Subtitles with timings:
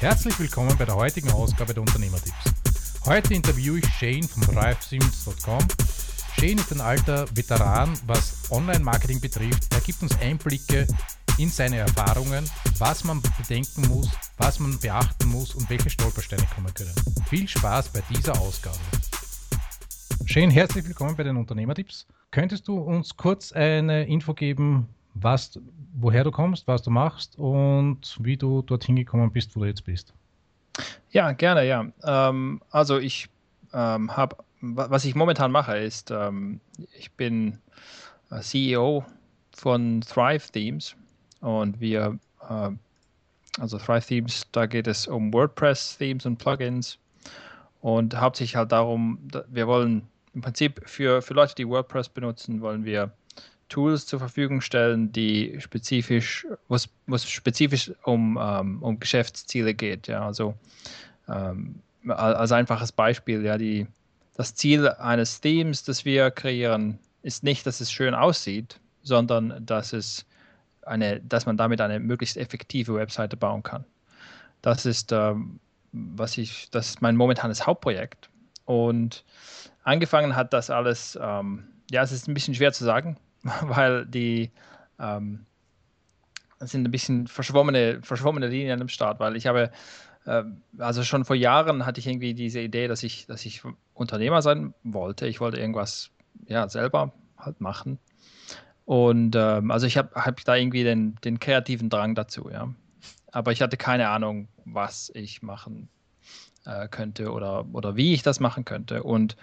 [0.00, 2.54] Herzlich willkommen bei der heutigen Ausgabe der Unternehmertipps.
[3.04, 5.58] Heute interviewe ich Shane von ThriveSims.com.
[6.38, 9.66] Shane ist ein alter Veteran, was Online-Marketing betrifft.
[9.74, 10.86] Er gibt uns Einblicke
[11.36, 14.08] in seine Erfahrungen, was man bedenken muss,
[14.38, 16.94] was man beachten muss und welche Stolpersteine kommen können.
[17.28, 18.78] Viel Spaß bei dieser Ausgabe.
[20.24, 22.06] Shane, herzlich willkommen bei den Unternehmertipps.
[22.30, 25.58] Könntest du uns kurz eine Info geben, was,
[25.94, 29.84] woher du kommst, was du machst und wie du dorthin gekommen bist, wo du jetzt
[29.84, 30.12] bist?
[31.10, 31.86] Ja, gerne, ja.
[32.04, 33.28] Ähm, also ich
[33.72, 36.60] ähm, habe, was ich momentan mache, ist, ähm,
[36.96, 37.58] ich bin
[38.30, 39.04] äh, CEO
[39.52, 40.94] von Thrive Themes
[41.40, 42.18] und wir,
[42.48, 42.70] äh,
[43.58, 46.98] also Thrive Themes, da geht es um WordPress-Themes und Plugins
[47.80, 49.18] und hauptsächlich halt darum,
[49.48, 53.12] wir wollen im Prinzip für, für Leute, die WordPress benutzen, wollen wir
[53.70, 60.08] Tools zur Verfügung stellen, die spezifisch, wo es spezifisch um, ähm, um Geschäftsziele geht.
[60.08, 60.54] Ja, also
[61.28, 63.86] ähm, als einfaches Beispiel, ja, die,
[64.36, 69.92] das Ziel eines Themes, das wir kreieren, ist nicht, dass es schön aussieht, sondern dass
[69.92, 70.26] es
[70.82, 73.84] eine, dass man damit eine möglichst effektive Webseite bauen kann.
[74.62, 75.60] Das ist, ähm,
[75.92, 78.28] was ich, das ist mein momentanes Hauptprojekt.
[78.64, 79.24] Und
[79.84, 83.16] angefangen hat das alles, ähm, ja, es ist ein bisschen schwer zu sagen,
[83.62, 84.50] weil die
[84.98, 85.46] ähm,
[86.60, 89.70] sind ein bisschen verschwommene, verschwommene Linien am Start, weil ich habe,
[90.26, 90.42] äh,
[90.78, 93.62] also schon vor Jahren hatte ich irgendwie diese Idee, dass ich, dass ich
[93.94, 95.26] Unternehmer sein wollte.
[95.26, 96.10] Ich wollte irgendwas
[96.46, 97.98] ja, selber halt machen.
[98.84, 102.74] Und ähm, also ich habe hab da irgendwie den, den kreativen Drang dazu, ja.
[103.32, 105.88] Aber ich hatte keine Ahnung, was ich machen
[106.64, 109.02] äh, könnte oder, oder wie ich das machen könnte.
[109.02, 109.36] Und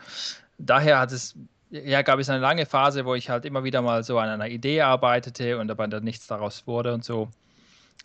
[0.57, 1.35] daher hat es
[1.69, 4.47] ja, gab es eine lange Phase, wo ich halt immer wieder mal so an einer
[4.47, 7.29] Idee arbeitete und aber dann nichts daraus wurde und so.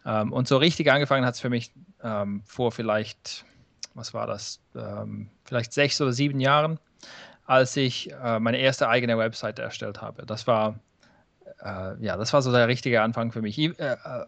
[0.04, 1.70] Ähm, und so richtig angefangen hat es für mich
[2.02, 3.44] ähm, vor vielleicht,
[3.94, 6.78] was war das, ähm, vielleicht sechs oder sieben Jahren,
[7.46, 10.26] als ich äh, meine erste eigene Webseite erstellt habe.
[10.26, 10.80] Das war,
[11.62, 13.58] äh, ja, das war so der richtige Anfang für mich.
[13.58, 14.26] Ich, äh, äh,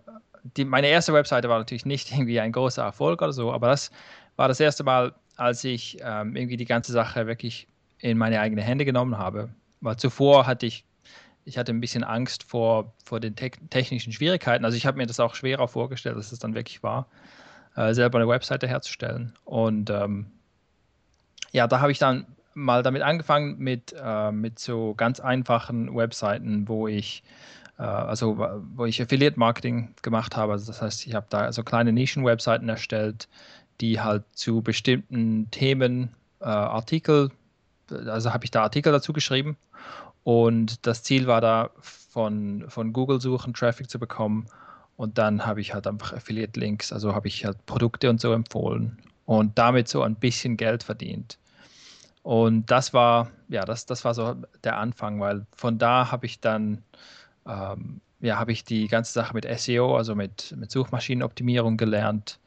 [0.57, 3.91] die, meine erste Webseite war natürlich nicht irgendwie ein großer Erfolg oder so, aber das
[4.37, 7.67] war das erste Mal, als ich ähm, irgendwie die ganze Sache wirklich
[8.05, 9.49] in meine eigenen Hände genommen habe.
[9.81, 10.85] Weil zuvor hatte ich,
[11.47, 14.65] ich hatte ein bisschen Angst vor, vor den te technischen Schwierigkeiten.
[14.67, 17.07] Also ich habe mir das auch schwerer vorgestellt, als es dann wirklich war,
[17.77, 19.33] äh, selber eine Webseite herzustellen.
[19.45, 20.27] Und ähm,
[21.53, 26.69] ja, da habe ich dann mal damit angefangen mit, äh, mit so ganz einfachen Webseiten,
[26.69, 27.23] wo ich
[27.79, 28.37] äh, also
[28.75, 30.53] wo ich Affiliate Marketing gemacht habe.
[30.53, 33.29] Also das heißt, ich habe da so kleine Nischen-Webseiten erstellt,
[33.81, 36.11] die halt zu bestimmten Themen
[36.41, 37.31] äh, Artikel
[37.91, 39.57] also habe ich da Artikel dazu geschrieben.
[40.23, 44.47] Und das Ziel war da von, von Google suchen, Traffic zu bekommen.
[44.97, 48.99] Und dann habe ich halt einfach Affiliate-Links, also habe ich halt Produkte und so empfohlen.
[49.27, 51.39] Und damit so ein bisschen Geld verdient.
[52.23, 56.41] Und das war, ja, das, das war so der Anfang, weil von da habe ich
[56.41, 56.83] dann,
[57.47, 62.39] ähm, ja, habe ich die ganze Sache mit SEO, also mit, mit Suchmaschinenoptimierung gelernt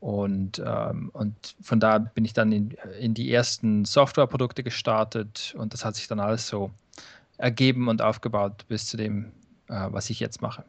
[0.00, 2.70] und, ähm, und von da bin ich dann in,
[3.00, 6.70] in die ersten Softwareprodukte gestartet und das hat sich dann alles so
[7.36, 9.32] ergeben und aufgebaut bis zu dem,
[9.68, 10.64] äh, was ich jetzt mache.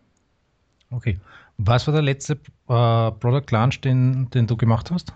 [0.91, 1.19] Okay.
[1.57, 5.13] Was war der letzte äh, Product Launch, den, den du gemacht hast?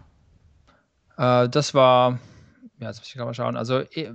[1.17, 2.19] Äh, das war,
[2.79, 3.57] ja, jetzt muss ich gerade mal schauen.
[3.57, 4.11] Also eh,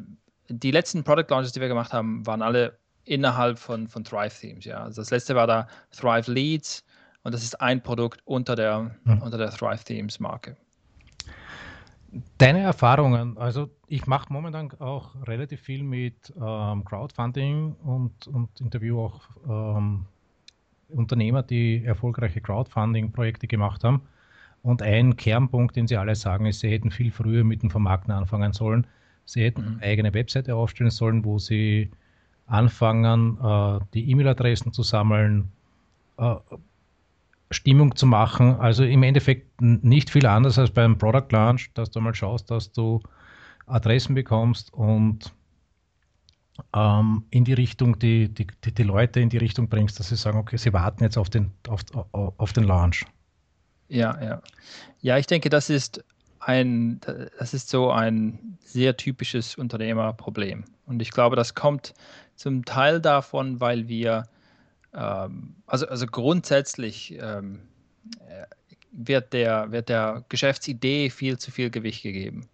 [0.49, 4.65] die letzten Product Launches, die wir gemacht haben, waren alle innerhalb von, von Thrive Themes.
[4.65, 4.85] Ja.
[4.85, 6.85] Also das letzte war da Thrive Leads
[7.28, 9.19] und das ist ein Produkt unter der, mhm.
[9.21, 10.56] unter der Thrive Themes Marke.
[12.39, 18.99] Deine Erfahrungen, also ich mache momentan auch relativ viel mit ähm, Crowdfunding und, und interview
[18.99, 20.06] auch ähm,
[20.88, 24.00] Unternehmer, die erfolgreiche Crowdfunding-Projekte gemacht haben.
[24.62, 28.11] Und ein Kernpunkt, den sie alle sagen, ist, sie hätten viel früher mit dem Vermarkten
[28.11, 28.87] anfangen sollen.
[29.27, 29.69] Sie hätten mhm.
[29.75, 31.91] eine eigene Webseite aufstellen sollen, wo sie
[32.47, 35.53] anfangen, äh, die E-Mail-Adressen zu sammeln,
[36.17, 36.37] äh,
[37.51, 38.57] Stimmung zu machen.
[38.57, 42.73] Also im Endeffekt nicht viel anders als beim Product Launch, dass du mal schaust, dass
[42.73, 43.00] du
[43.67, 45.33] Adressen bekommst und
[46.75, 50.17] ähm, in die Richtung, die, die, die, die, Leute in die Richtung bringst, dass sie
[50.17, 53.05] sagen, okay, sie warten jetzt auf den, auf, auf den Launch.
[53.89, 54.43] Ja, ja.
[55.01, 56.05] Ja, ich denke, das ist
[56.41, 57.01] ein,
[57.39, 60.65] das ist so ein sehr typisches Unternehmerproblem.
[60.87, 61.94] Und ich glaube, das kommt
[62.35, 64.25] zum Teil davon, weil wir
[64.94, 67.61] ähm, also, also grundsätzlich ähm,
[68.26, 68.46] äh,
[68.93, 72.49] wird, der, wird der Geschäftsidee viel zu viel Gewicht gegeben.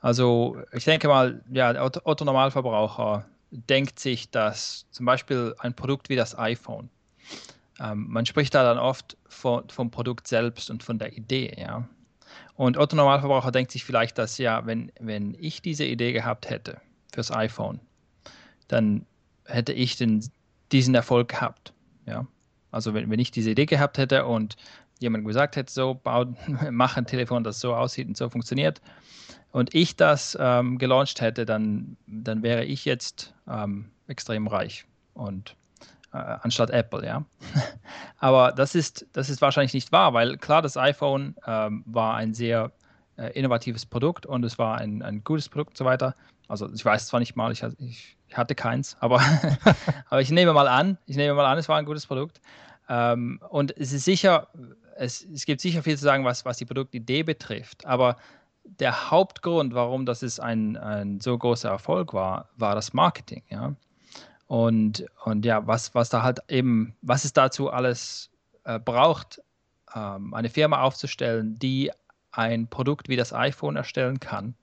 [0.00, 6.08] Also ich denke mal, ja, der Otto Normalverbraucher denkt sich, dass zum Beispiel ein Produkt
[6.08, 6.90] wie das iPhone,
[7.80, 11.88] ähm, man spricht da dann oft von, vom Produkt selbst und von der Idee, ja.
[12.54, 16.80] Und Otto Normalverbraucher denkt sich vielleicht, dass ja, wenn, wenn ich diese Idee gehabt hätte
[17.12, 17.80] fürs iPhone,
[18.68, 19.06] dann
[19.44, 20.24] hätte ich den,
[20.72, 21.72] diesen Erfolg gehabt.
[22.06, 22.26] Ja?
[22.70, 24.56] Also wenn, wenn ich diese Idee gehabt hätte und
[24.98, 26.26] jemand gesagt hätte, so, bau,
[26.70, 28.80] mach ein Telefon, das so aussieht und so funktioniert,
[29.52, 34.86] und ich das ähm, gelauncht hätte, dann, dann wäre ich jetzt ähm, extrem reich.
[35.12, 35.56] Und
[36.12, 37.24] äh, anstatt Apple, ja.
[38.18, 42.32] Aber das ist, das ist wahrscheinlich nicht wahr, weil klar, das iPhone ähm, war ein
[42.32, 42.72] sehr
[43.16, 46.14] äh, innovatives Produkt und es war ein, ein gutes Produkt und so weiter.
[46.48, 49.20] Also ich weiß zwar nicht mal, ich, ich hatte keins, aber,
[50.08, 52.40] aber ich nehme mal an, ich nehme mal an, es war ein gutes Produkt.
[52.88, 54.48] Ähm, und es ist sicher,
[54.96, 58.16] es, es gibt sicher viel zu sagen, was, was die Produktidee betrifft, aber
[58.64, 63.74] der Hauptgrund, warum das ist ein, ein so großer Erfolg war, war das Marketing, ja.
[64.46, 68.30] Und, und ja, was, was da halt eben, was es dazu alles
[68.64, 69.40] äh, braucht,
[69.94, 71.90] ähm, eine Firma aufzustellen, die
[72.32, 74.54] ein Produkt wie das iPhone erstellen kann.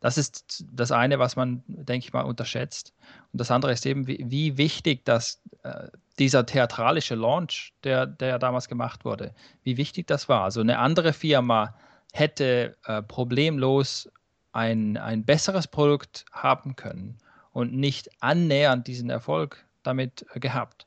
[0.00, 2.94] Das ist das eine, was man, denke ich mal, unterschätzt.
[3.32, 5.88] Und das andere ist eben, wie, wie wichtig dass äh,
[6.18, 9.34] dieser theatralische Launch, der, der damals gemacht wurde,
[9.64, 10.44] wie wichtig das war.
[10.44, 11.74] Also eine andere Firma
[12.12, 14.10] hätte äh, problemlos
[14.52, 17.18] ein, ein besseres Produkt haben können
[17.52, 20.86] und nicht annähernd diesen Erfolg damit äh, gehabt,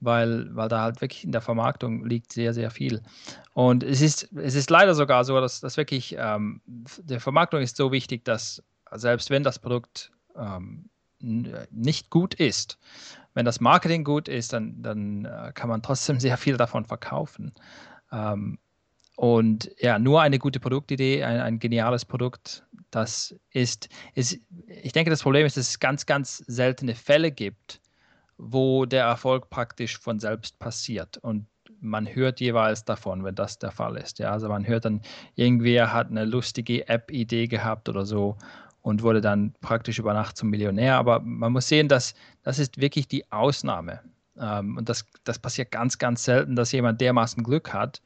[0.00, 3.02] weil, weil da halt wirklich in der Vermarktung liegt sehr, sehr viel.
[3.52, 6.60] Und es ist, es ist leider sogar so, dass, dass wirklich ähm,
[6.98, 8.62] der Vermarktung ist so wichtig, dass
[8.92, 10.88] selbst wenn das Produkt ähm,
[11.20, 12.78] nicht gut ist,
[13.34, 17.52] wenn das Marketing gut ist, dann, dann äh, kann man trotzdem sehr viel davon verkaufen.
[18.12, 18.58] Ähm,
[19.16, 25.10] und ja, nur eine gute Produktidee, ein, ein geniales Produkt, das ist, ist, ich denke,
[25.10, 27.80] das Problem ist, dass es ganz, ganz seltene Fälle gibt,
[28.38, 31.18] wo der Erfolg praktisch von selbst passiert.
[31.18, 31.46] Und
[31.80, 34.18] man hört jeweils davon, wenn das der Fall ist.
[34.18, 35.02] Ja, also man hört dann,
[35.34, 38.36] irgendwer hat eine lustige App-Idee gehabt oder so
[38.82, 40.96] und wurde dann praktisch über Nacht zum Millionär.
[40.96, 44.00] Aber man muss sehen, dass das ist wirklich die Ausnahme.
[44.38, 48.00] Ähm, und das, das passiert ganz, ganz selten, dass jemand dermaßen Glück hat,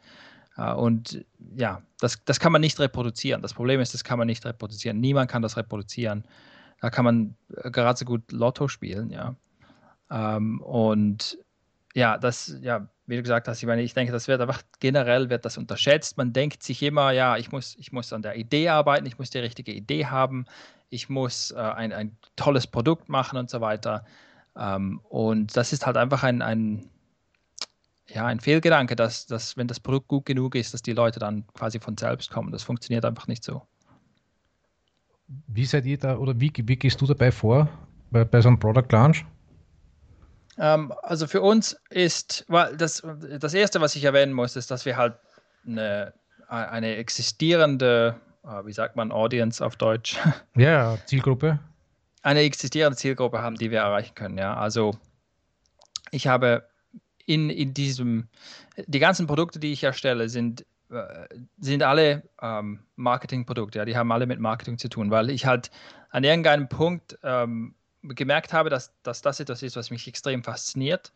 [0.58, 1.24] äh, und
[1.56, 3.40] ja, das, das kann man nicht reproduzieren.
[3.40, 5.00] Das Problem ist, das kann man nicht reproduzieren.
[5.00, 6.24] Niemand kann das reproduzieren.
[6.80, 9.36] Da kann man äh, gerade so gut Lotto spielen, ja.
[10.10, 11.38] Ähm, und
[11.94, 15.30] ja, das, ja, wie du gesagt hast, ich meine, ich denke, das wird einfach generell
[15.30, 16.16] wird das unterschätzt.
[16.16, 19.30] Man denkt sich immer, ja, ich muss, ich muss an der Idee arbeiten, ich muss
[19.30, 20.46] die richtige Idee haben,
[20.90, 24.04] ich muss äh, ein, ein tolles Produkt machen und so weiter.
[24.56, 26.90] Ähm, und das ist halt einfach ein, ein
[28.10, 31.46] ja, ein Fehlgedanke, dass, dass, wenn das Produkt gut genug ist, dass die Leute dann
[31.48, 32.52] quasi von selbst kommen.
[32.52, 33.62] Das funktioniert einfach nicht so.
[35.46, 37.68] Wie seid ihr da oder wie, wie gehst du dabei vor
[38.10, 39.26] bei, bei so einem Product Launch?
[40.58, 43.02] Ähm, also für uns ist, weil das,
[43.38, 45.14] das Erste, was ich erwähnen muss, ist, dass wir halt
[45.66, 46.12] eine,
[46.48, 50.16] eine existierende, äh, wie sagt man, Audience auf Deutsch?
[50.56, 51.60] Ja, Zielgruppe.
[52.22, 54.38] Eine existierende Zielgruppe haben, die wir erreichen können.
[54.38, 54.96] Ja, also
[56.10, 56.68] ich habe
[57.24, 58.28] in, in diesem,
[58.86, 61.28] die ganzen Produkte, die ich erstelle, sind, äh,
[61.58, 65.70] sind alle ähm, Marketingprodukte, ja, die haben alle mit Marketing zu tun, weil ich halt
[66.10, 71.12] an irgendeinem Punkt ähm, gemerkt habe, dass, dass das etwas ist, was mich extrem fasziniert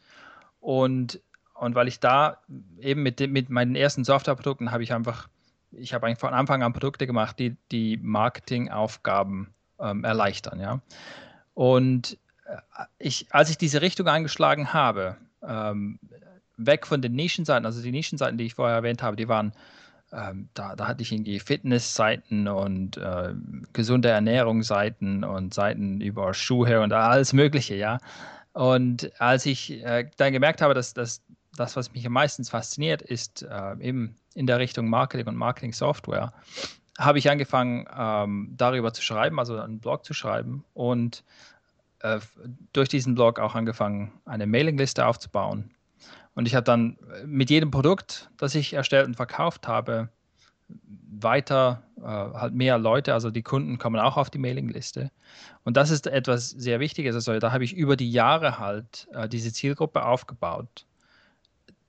[0.61, 1.21] und,
[1.55, 2.39] und weil ich da
[2.81, 5.29] eben mit, mit meinen ersten Softwareprodukten habe ich einfach,
[5.71, 10.81] ich habe eigentlich von Anfang an Produkte gemacht, die die Marketingaufgaben ähm, erleichtern, ja.
[11.55, 12.57] Und äh,
[12.99, 15.99] ich, als ich diese Richtung eingeschlagen habe, ähm,
[16.57, 19.53] weg von den Nischenseiten, also die Nischenseiten, die ich vorher erwähnt habe, die waren,
[20.13, 23.35] ähm, da, da hatte ich irgendwie Fitnessseiten und äh,
[23.73, 27.99] gesunde Ernährungsseiten und Seiten über Schuhe und alles Mögliche, ja.
[28.53, 31.23] Und als ich äh, dann gemerkt habe, dass, dass
[31.57, 36.33] das, was mich am meisten fasziniert, ist äh, eben in der Richtung Marketing und Marketing-Software,
[36.99, 41.25] habe ich angefangen, ähm, darüber zu schreiben, also einen Blog zu schreiben und
[42.01, 42.21] äh,
[42.73, 45.71] durch diesen Blog auch angefangen, eine Mailingliste aufzubauen.
[46.35, 50.09] Und ich habe dann mit jedem Produkt, das ich erstellt und verkauft habe,
[51.11, 55.11] weiter äh, halt mehr Leute, also die Kunden kommen auch auf die Mailingliste.
[55.65, 57.15] Und das ist etwas sehr Wichtiges.
[57.15, 60.87] Also da habe ich über die Jahre halt äh, diese Zielgruppe aufgebaut,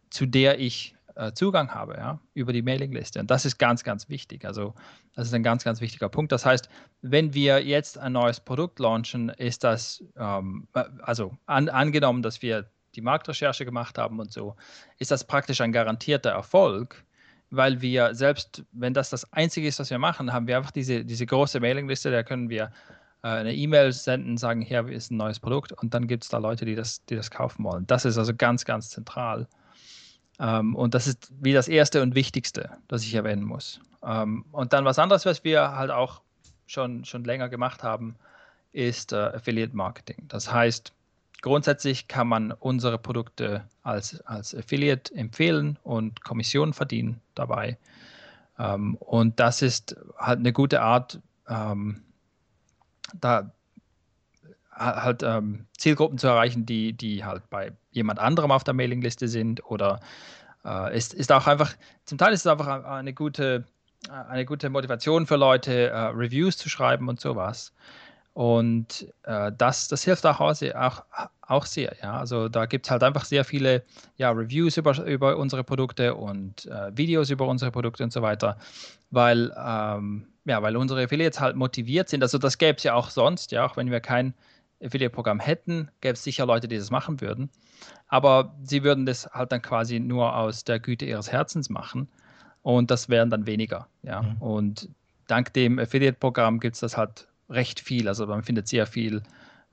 [0.10, 3.20] zu der ich äh, Zugang habe, ja, über die Mailingliste.
[3.20, 4.46] Und das ist ganz, ganz wichtig.
[4.46, 4.74] Also
[5.16, 6.32] das ist ein ganz, ganz wichtiger Punkt.
[6.32, 6.70] Das heißt,
[7.02, 12.42] wenn wir jetzt ein neues Produkt launchen, ist das, ähm, äh, also an, angenommen, dass
[12.42, 14.56] wir die Marktrecherche gemacht haben und so,
[15.00, 17.04] ist das praktisch ein garantierter Erfolg,
[17.50, 21.06] weil wir selbst, wenn das das Einzige ist, was wir machen, haben wir einfach diese,
[21.06, 22.72] diese große Mailingliste, da können wir
[23.24, 26.38] äh, eine E-Mail senden, sagen, hier ist ein neues Produkt und dann gibt es da
[26.38, 27.86] Leute, die das, die das kaufen wollen.
[27.88, 29.48] Das ist also ganz, ganz zentral.
[30.40, 33.80] Ähm, und das ist wie das Erste und Wichtigste, das ich erwähnen muss.
[34.04, 36.22] Ähm, und dann was anderes, was wir halt auch
[36.66, 38.16] schon, schon länger gemacht haben,
[38.72, 40.26] ist äh, Affiliate Marketing.
[40.28, 40.92] Das heißt,
[41.44, 47.78] grundsätzlich kann man unsere Produkte als, als Affiliate empfehlen und Kommissionen verdienen dabei.
[48.58, 52.02] Ähm, und das ist halt eine gute Art, ähm,
[53.14, 53.52] da
[54.72, 59.64] halt ähm, Zielgruppen zu erreichen, die, die halt bei jemand anderem auf der Mailingliste sind
[59.66, 60.00] oder
[60.66, 63.66] äh, ist, ist auch einfach, zum Teil ist es einfach eine gute,
[64.10, 67.74] eine gute Motivation für Leute, äh, Reviews zu schreiben und sowas.
[68.34, 71.04] Und äh, das, das hilft auch, auch,
[71.42, 71.96] auch sehr.
[72.02, 72.18] Ja?
[72.18, 73.84] Also da gibt es halt einfach sehr viele
[74.18, 78.58] ja, Reviews über, über unsere Produkte und äh, Videos über unsere Produkte und so weiter,
[79.12, 82.24] weil, ähm, ja, weil unsere Affiliates halt motiviert sind.
[82.24, 84.34] Also das gäbe es ja auch sonst, ja, auch wenn wir kein
[84.84, 87.50] Affiliate-Programm hätten, gäbe es sicher Leute, die das machen würden.
[88.08, 92.08] Aber sie würden das halt dann quasi nur aus der Güte ihres Herzens machen.
[92.64, 93.88] Und das wären dann weniger.
[94.02, 94.24] Ja?
[94.24, 94.38] Mhm.
[94.42, 94.90] Und
[95.28, 98.08] dank dem Affiliate-Programm gibt es das halt recht viel.
[98.08, 99.22] Also man findet sehr viel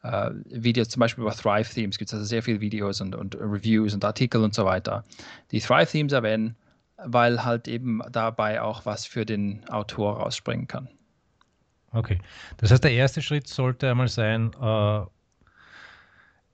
[0.03, 3.35] äh, Videos, zum Beispiel über Thrive Themes gibt es also sehr viele Videos und, und
[3.37, 5.05] Reviews und Artikel und so weiter.
[5.51, 6.57] Die Thrive Themes erwähnen,
[7.05, 10.89] weil halt eben dabei auch was für den Autor rausspringen kann.
[11.93, 12.19] Okay.
[12.59, 15.01] Das heißt, der erste Schritt sollte einmal sein, äh,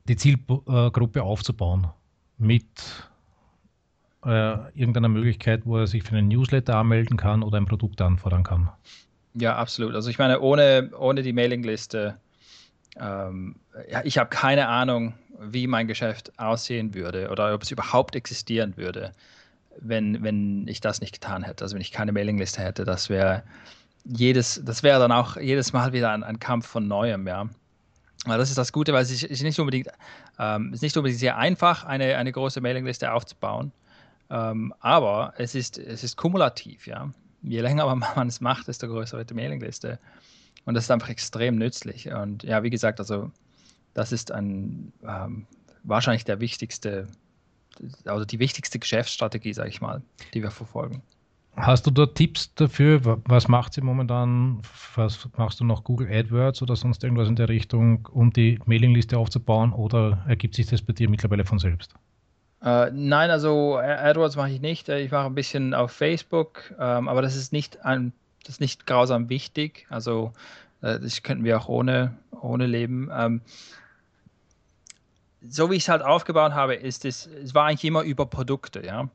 [0.08, 1.88] die Zielgruppe aufzubauen
[2.38, 2.64] mit
[4.24, 8.44] äh, irgendeiner Möglichkeit, wo er sich für einen Newsletter anmelden kann oder ein Produkt anfordern
[8.44, 8.70] kann.
[9.38, 9.94] Ja, absolut.
[9.94, 12.16] Also ich meine, ohne, ohne die Mailingliste,
[12.98, 13.56] ähm,
[13.90, 18.76] ja, ich habe keine Ahnung, wie mein Geschäft aussehen würde oder ob es überhaupt existieren
[18.78, 19.12] würde,
[19.78, 21.64] wenn, wenn ich das nicht getan hätte.
[21.64, 23.42] Also wenn ich keine Mailingliste hätte, das wäre
[24.04, 27.46] jedes, das wäre dann auch jedes Mal wieder ein, ein Kampf von Neuem, ja.
[28.24, 29.88] Aber das ist das Gute, weil es ist nicht unbedingt,
[30.38, 33.70] ähm, ist nicht unbedingt sehr einfach, eine, eine große Mailingliste aufzubauen.
[34.30, 37.10] Ähm, aber es ist, es ist kumulativ, ja.
[37.46, 39.98] Je länger man es macht, desto größer wird die Mailingliste.
[40.64, 42.12] Und das ist einfach extrem nützlich.
[42.12, 43.30] Und ja, wie gesagt, also
[43.94, 45.46] das ist ein ähm,
[45.84, 47.06] wahrscheinlich der wichtigste,
[48.04, 50.02] also die wichtigste Geschäftsstrategie, sage ich mal,
[50.34, 51.02] die wir verfolgen.
[51.56, 53.22] Hast du da Tipps dafür?
[53.24, 54.60] Was macht sie momentan?
[54.94, 59.16] Was machst du noch Google AdWords oder sonst irgendwas in der Richtung, um die Mailingliste
[59.16, 59.72] aufzubauen?
[59.72, 61.94] Oder ergibt sich das bei dir mittlerweile von selbst?
[62.62, 64.88] Äh, nein, also AdWords mache ich nicht.
[64.88, 68.12] Ich mache ein bisschen auf Facebook, ähm, aber das ist nicht ein,
[68.44, 69.86] das nicht grausam wichtig.
[69.88, 70.32] Also
[70.82, 73.10] äh, das könnten wir auch ohne, ohne leben.
[73.12, 73.40] Ähm,
[75.48, 78.84] so wie ich es halt aufgebaut habe, ist es, es war eigentlich immer über Produkte,
[78.84, 79.08] ja.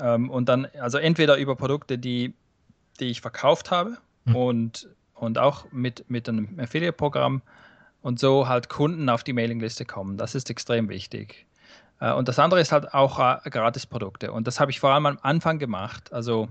[0.00, 2.34] Ähm, und dann, also entweder über Produkte, die,
[3.00, 4.36] die ich verkauft habe mhm.
[4.36, 7.42] und, und auch mit, mit einem Affiliate-Programm
[8.02, 10.16] und so halt Kunden auf die Mailingliste kommen.
[10.16, 11.46] Das ist extrem wichtig.
[12.02, 14.32] Äh, und das andere ist halt auch äh, Gratisprodukte.
[14.32, 16.12] Und das habe ich vor allem am Anfang gemacht.
[16.12, 16.48] Also,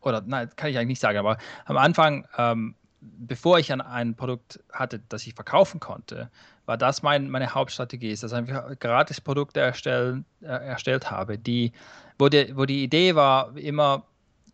[0.00, 4.60] oder nein, kann ich eigentlich nicht sagen, aber am Anfang, ähm, bevor ich ein Produkt
[4.72, 6.30] hatte, das ich verkaufen konnte,
[6.66, 11.72] war das mein, meine Hauptstrategie, dass ich einfach Gratisprodukte erstellen, äh, erstellt habe, die,
[12.18, 14.04] wo, die, wo die Idee war, immer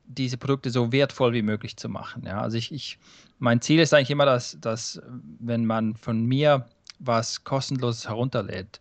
[0.04, 2.22] diese Produkte so wertvoll wie möglich zu machen.
[2.24, 2.40] Ja?
[2.40, 2.98] Also ich, ich,
[3.38, 5.02] mein Ziel ist eigentlich immer, dass, dass
[5.38, 6.66] wenn man von mir
[6.98, 8.80] was kostenloses herunterlädt,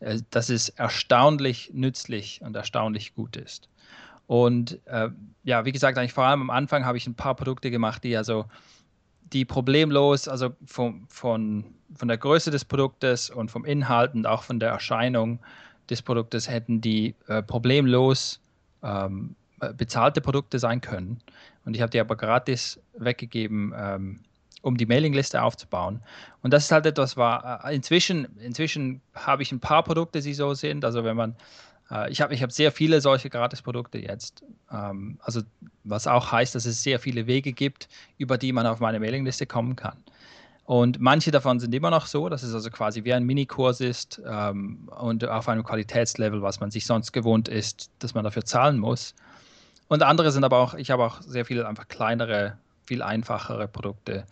[0.00, 3.68] äh, dass es erstaunlich nützlich und erstaunlich gut ist.
[4.26, 5.08] Und äh,
[5.44, 8.16] ja, wie gesagt, eigentlich vor allem am Anfang habe ich ein paar Produkte gemacht, die
[8.16, 8.46] also
[9.32, 11.64] die problemlos, also von, von,
[11.94, 15.38] von der Größe des Produktes und vom Inhalt und auch von der Erscheinung
[15.90, 18.40] des Produktes hätten die äh, problemlos
[18.82, 19.34] ähm,
[19.76, 21.20] bezahlte Produkte sein können.
[21.64, 24.20] Und ich habe die aber gratis weggegeben, ähm,
[24.62, 26.00] um die Mailingliste aufzubauen.
[26.42, 30.34] Und das ist halt etwas, war äh, inzwischen, inzwischen habe ich ein paar Produkte, die
[30.34, 30.84] so sind.
[30.84, 31.36] Also wenn man
[31.92, 34.42] äh, ich habe ich hab sehr viele solche Gratisprodukte jetzt.
[34.72, 35.42] Ähm, also
[35.84, 37.88] was auch heißt, dass es sehr viele Wege gibt,
[38.18, 39.98] über die man auf meine Mailingliste kommen kann.
[40.64, 44.22] Und manche davon sind immer noch so, dass es also quasi wie ein Minikurs ist
[44.24, 48.78] ähm, und auf einem Qualitätslevel, was man sich sonst gewohnt ist, dass man dafür zahlen
[48.78, 49.14] muss.
[49.88, 54.24] Und andere sind aber auch, ich habe auch sehr viele einfach kleinere, viel einfachere Produkte,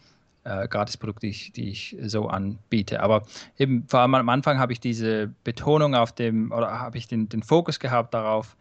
[0.44, 3.00] äh, Gratisprodukte, die ich, die ich so anbiete.
[3.00, 3.22] Aber
[3.58, 7.28] eben vor allem am Anfang habe ich diese Betonung auf dem, oder habe ich den,
[7.28, 8.56] den Fokus gehabt darauf,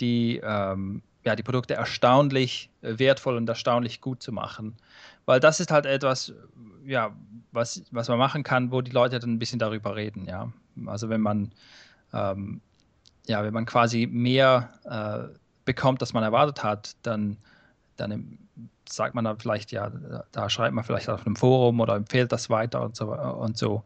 [0.00, 4.76] die, ähm, ja, die Produkte erstaunlich wertvoll und erstaunlich gut zu machen.
[5.24, 6.32] Weil das ist halt etwas,
[6.86, 7.12] ja,
[7.50, 10.52] was, was man machen kann, wo die Leute dann ein bisschen darüber reden, ja.
[10.86, 11.52] Also wenn man,
[12.12, 12.60] ähm,
[13.26, 17.38] ja, wenn man quasi mehr äh, bekommt, als man erwartet hat, dann,
[17.96, 18.38] dann
[18.88, 19.90] sagt man dann vielleicht, ja,
[20.32, 23.82] da schreibt man vielleicht auf einem Forum oder empfiehlt das weiter und so und so.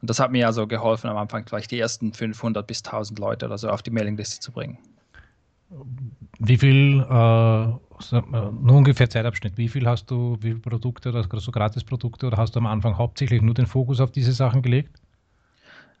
[0.00, 3.46] Und das hat mir also geholfen, am Anfang vielleicht die ersten 500 bis 1000 Leute
[3.46, 4.78] oder so auf die Mailingliste zu bringen.
[6.38, 11.52] Wie viel, äh, nur ungefähr Zeitabschnitt, wie viel hast du, wie viele Produkte oder so
[11.52, 15.00] Gratisprodukte oder hast du am Anfang hauptsächlich nur den Fokus auf diese Sachen gelegt?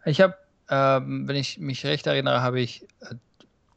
[0.06, 0.34] Ich habe,
[0.70, 2.86] ähm, wenn ich mich recht erinnere, habe ich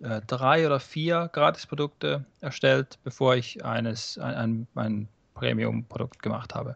[0.03, 6.75] äh, drei oder vier Gratisprodukte erstellt, bevor ich eines, ein, ein, ein Premium-Produkt gemacht habe.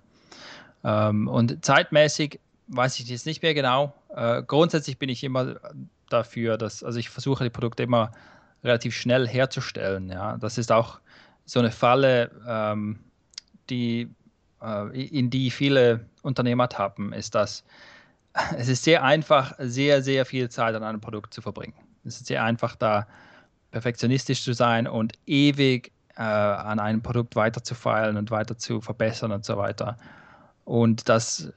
[0.83, 3.93] Ähm, und zeitmäßig weiß ich jetzt nicht mehr genau.
[4.15, 5.55] Äh, grundsätzlich bin ich immer
[6.09, 8.11] dafür, dass, also ich versuche die Produkte immer
[8.63, 10.09] relativ schnell herzustellen.
[10.09, 10.99] Ja, das ist auch
[11.45, 12.99] so eine Falle, ähm,
[13.69, 14.09] die
[14.61, 17.63] äh, in die viele Unternehmer tappen, ist, dass
[18.57, 21.73] es ist sehr einfach, sehr, sehr viel Zeit an einem Produkt zu verbringen.
[22.07, 23.07] Es ist sehr einfach, da
[23.71, 28.81] perfektionistisch zu sein und ewig äh, an einem Produkt weiter zu feilen und weiter zu
[28.81, 29.97] verbessern und so weiter.
[30.65, 31.51] Und das,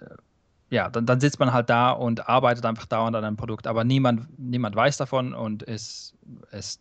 [0.71, 3.85] ja, dann, dann sitzt man halt da und arbeitet einfach dauernd an einem Produkt, aber
[3.85, 6.15] niemand, niemand weiß davon und es,
[6.51, 6.79] es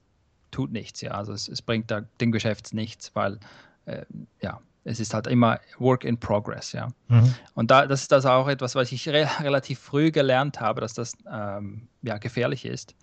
[0.52, 1.02] tut nichts.
[1.02, 3.40] Ja, also es, es bringt da dem Geschäft nichts, weil
[3.86, 4.06] äh,
[4.42, 6.90] ja, es ist halt immer Work in Progress, ja.
[7.08, 7.34] Mhm.
[7.54, 10.94] Und da, das ist das auch etwas, was ich re relativ früh gelernt habe, dass
[10.94, 12.96] das ähm, ja gefährlich ist.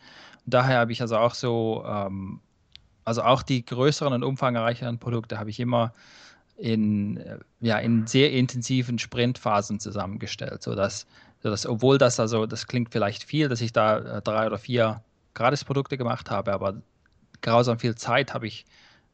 [0.46, 2.40] Daher habe ich also auch so, ähm,
[3.04, 5.92] also auch die größeren und umfangreicheren Produkte habe ich immer
[6.56, 11.06] in, äh, ja, in sehr intensiven Sprintphasen zusammengestellt, sodass,
[11.42, 15.02] sodass, obwohl das also, das klingt vielleicht viel, dass ich da äh, drei oder vier
[15.34, 16.80] Gratisprodukte gemacht habe, aber
[17.42, 18.64] grausam viel Zeit habe ich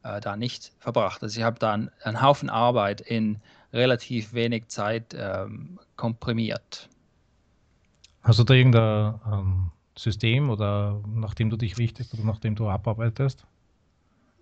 [0.03, 1.21] äh, da nicht verbracht.
[1.23, 3.39] Also ich habe da einen, einen, Haufen Arbeit in
[3.73, 6.89] relativ wenig Zeit ähm, komprimiert.
[8.21, 13.45] Hast du da irgendein ähm, System oder nachdem du dich richtest oder nachdem du abarbeitest?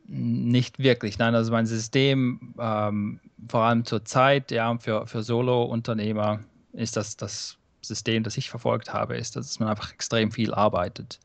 [0.08, 1.36] Nicht wirklich, nein.
[1.36, 6.40] Also mein System, ähm, vor allem zur Zeit, ja, für, für Solo-Unternehmer
[6.74, 11.20] ist das das System, das ich verfolgt habe, ist, dass man einfach extrem viel arbeitet.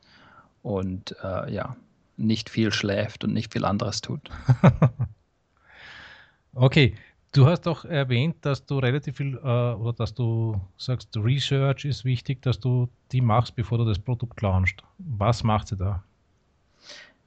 [0.63, 1.77] Und äh, ja,
[2.17, 4.21] nicht viel schläft und nicht viel anderes tut.
[6.55, 6.95] okay,
[7.37, 12.05] du hast doch erwähnt, dass du relativ viel äh, oder dass du sagst, Research ist
[12.05, 14.83] wichtig, dass du die machst, bevor du das Produkt launchst.
[14.99, 16.03] Was macht sie da?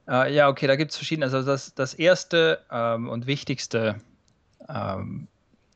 [0.08, 1.26] Äh, ja, okay, da gibt es verschiedene.
[1.26, 4.02] Also das, das erste ähm, und wichtigste,
[4.68, 5.28] ähm,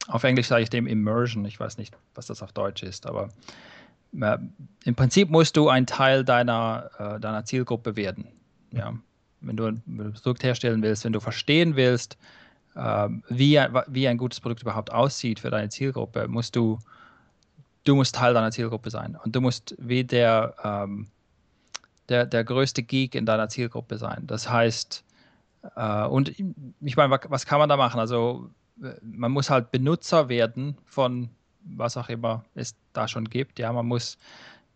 [0.07, 3.29] auf Englisch sage ich dem Immersion, ich weiß nicht, was das auf Deutsch ist, aber
[4.19, 4.37] äh,
[4.85, 8.27] im Prinzip musst du ein Teil deiner, äh, deiner Zielgruppe werden.
[8.71, 8.93] Ja.
[9.41, 12.17] Wenn du ein Produkt herstellen willst, wenn du verstehen willst,
[12.75, 16.79] wie, wie ein gutes Produkt überhaupt aussieht für deine Zielgruppe, musst du,
[17.83, 19.17] du musst Teil deiner Zielgruppe sein.
[19.23, 21.07] Und du musst wie der, ähm,
[22.09, 24.25] der, der größte Geek in deiner Zielgruppe sein.
[24.25, 25.03] Das heißt,
[25.75, 26.33] äh, und
[26.81, 27.99] ich meine, was kann man da machen?
[27.99, 28.49] Also
[29.01, 31.29] man muss halt Benutzer werden von
[31.65, 33.59] was auch immer es da schon gibt.
[33.59, 34.17] Ja, man muss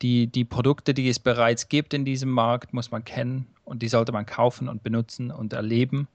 [0.02, 3.88] die, die Produkte, die es bereits gibt in diesem Markt, muss man kennen und die
[3.88, 6.08] sollte man kaufen und benutzen und erleben.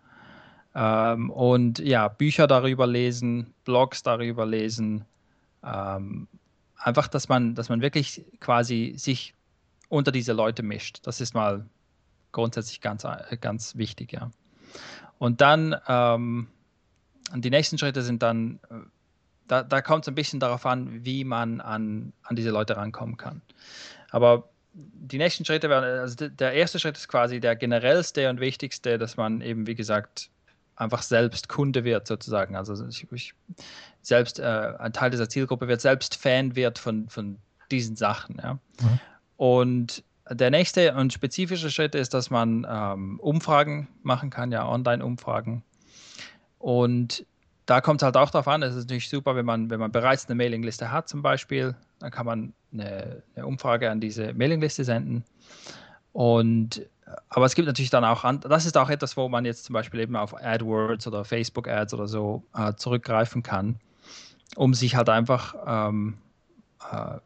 [0.74, 5.04] Ähm, und ja, Bücher darüber lesen, Blogs darüber lesen.
[5.64, 6.28] Ähm,
[6.76, 9.34] einfach, dass man, dass man wirklich quasi sich
[9.88, 11.00] unter diese Leute mischt.
[11.04, 11.66] Das ist mal
[12.32, 13.06] grundsätzlich ganz,
[13.40, 14.30] ganz wichtig, ja.
[15.18, 16.48] Und dann ähm,
[17.34, 18.74] die nächsten Schritte sind dann, äh,
[19.48, 23.16] da, da kommt es ein bisschen darauf an, wie man an, an diese Leute rankommen
[23.16, 23.42] kann.
[24.10, 28.98] Aber die nächsten Schritte werden, also der erste Schritt ist quasi der generellste und wichtigste,
[28.98, 30.30] dass man eben, wie gesagt,
[30.82, 32.56] einfach selbst Kunde wird sozusagen.
[32.56, 33.34] Also ich, ich
[34.02, 37.38] selbst äh, ein Teil dieser Zielgruppe wird, selbst Fan wird von, von
[37.70, 38.40] diesen Sachen.
[38.42, 38.54] Ja.
[38.54, 39.00] Mhm.
[39.36, 45.62] Und der nächste und spezifische Schritt ist, dass man ähm, Umfragen machen kann, ja, Online-Umfragen.
[46.58, 47.26] Und
[47.66, 49.92] da kommt es halt auch darauf an, es ist natürlich super, wenn man, wenn man
[49.92, 54.84] bereits eine Mailingliste hat zum Beispiel, dann kann man eine, eine Umfrage an diese Mailingliste
[54.84, 55.24] senden.
[56.12, 56.86] Und
[57.28, 60.00] aber es gibt natürlich dann auch, das ist auch etwas, wo man jetzt zum Beispiel
[60.00, 63.76] eben auf AdWords oder Facebook Ads oder so äh, zurückgreifen kann,
[64.56, 66.18] um sich halt einfach ähm,
[66.90, 67.18] äh,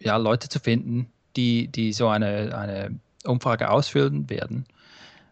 [0.00, 4.66] ja, Leute zu finden, die, die so eine, eine Umfrage ausfüllen werden.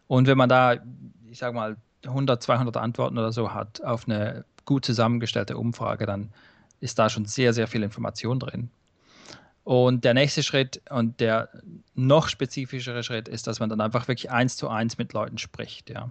[0.06, 0.74] Und wenn man da,
[1.30, 6.30] ich sage mal, 100, 200 Antworten oder so hat auf eine gut zusammengestellte Umfrage, dann
[6.80, 8.70] ist da schon sehr, sehr viel Information drin.
[9.64, 11.48] Und der nächste Schritt und der
[11.94, 15.88] noch spezifischere Schritt ist, dass man dann einfach wirklich eins zu eins mit Leuten spricht,
[15.88, 16.10] ja.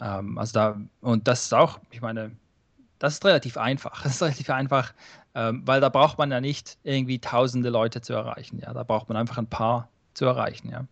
[0.00, 2.32] Ähm, also da, und das ist auch, ich meine,
[2.98, 4.02] das ist relativ einfach.
[4.04, 4.92] Das ist relativ einfach,
[5.34, 8.74] ähm, weil da braucht man ja nicht irgendwie tausende Leute zu erreichen, ja.
[8.74, 10.84] Da braucht man einfach ein paar zu erreichen, ja.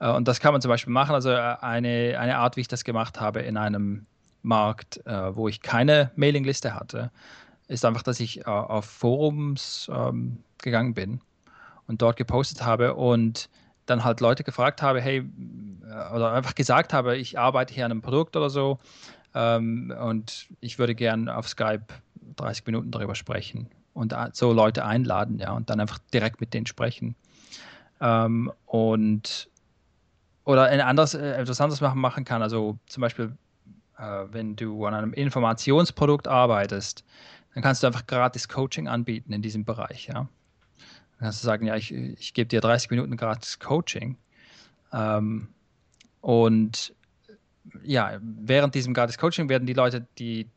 [0.00, 1.14] Äh, und das kann man zum Beispiel machen.
[1.14, 4.06] Also äh, eine, eine Art, wie ich das gemacht habe in einem
[4.42, 7.12] Markt, äh, wo ich keine Mailingliste hatte,
[7.68, 11.20] ist einfach, dass ich auf Forums ähm, gegangen bin
[11.86, 13.48] und dort gepostet habe und
[13.86, 17.90] dann halt Leute gefragt habe, hey, äh, oder einfach gesagt habe, ich arbeite hier an
[17.90, 18.78] einem Produkt oder so
[19.34, 21.86] ähm, und ich würde gern auf Skype
[22.36, 26.66] 30 Minuten darüber sprechen und so Leute einladen, ja, und dann einfach direkt mit denen
[26.66, 27.16] sprechen.
[28.00, 29.48] Ähm, und
[30.44, 33.36] oder ein anderes, äh, etwas anderes machen, machen kann, also zum Beispiel,
[33.98, 37.04] äh, wenn du an einem Informationsprodukt arbeitest,
[37.54, 40.28] dann kannst du einfach gratis Coaching anbieten in diesem Bereich, ja.
[41.18, 44.16] Dann kannst du sagen, ja, ich, ich gebe dir 30 Minuten gratis Coaching.
[44.92, 45.48] Ähm,
[46.20, 46.94] und
[47.82, 50.48] ja, während diesem gratis Coaching werden die Leute, die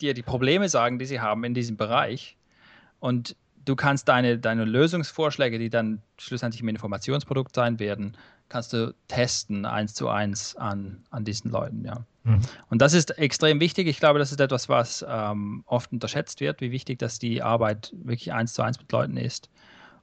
[0.00, 2.36] dir die Probleme sagen, die sie haben in diesem Bereich.
[3.00, 8.16] Und du kannst deine, deine Lösungsvorschläge, die dann schlussendlich im Informationsprodukt sein werden,
[8.48, 12.04] kannst du testen eins zu eins an, an diesen Leuten, ja.
[12.24, 12.40] Mhm.
[12.70, 13.86] Und das ist extrem wichtig.
[13.86, 17.92] Ich glaube, das ist etwas, was ähm, oft unterschätzt wird, wie wichtig, dass die Arbeit
[18.02, 19.48] wirklich eins zu eins mit Leuten ist.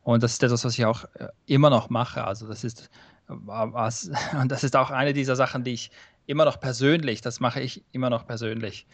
[0.04, 2.24] Und das ist etwas, was ich auch äh, immer noch mache.
[2.26, 2.90] Also das ist
[3.28, 5.92] was, und das ist auch eine dieser Sachen, die ich
[6.26, 8.86] immer noch persönlich, das mache ich immer noch persönlich,